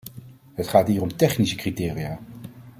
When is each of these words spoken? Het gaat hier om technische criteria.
Het 0.53 0.67
gaat 0.67 0.87
hier 0.87 1.01
om 1.01 1.15
technische 1.15 1.55
criteria. 1.55 2.19